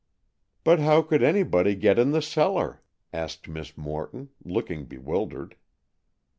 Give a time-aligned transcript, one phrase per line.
[0.63, 2.81] "But how could anybody get in the cellar?"
[3.13, 5.55] asked Miss Morton, looking bewildered.